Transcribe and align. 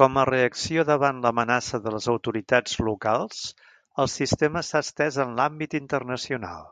Com 0.00 0.18
a 0.22 0.24
reacció 0.28 0.82
davant 0.88 1.22
l'amenaça 1.26 1.80
de 1.86 1.94
les 1.94 2.08
autoritats 2.14 2.76
locals, 2.90 3.40
el 4.04 4.12
sistema 4.16 4.64
s'ha 4.72 4.86
estès 4.88 5.20
en 5.26 5.34
l'àmbit 5.40 5.82
internacional. 5.84 6.70